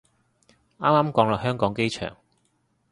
[0.79, 2.17] 啱啱降落香港機場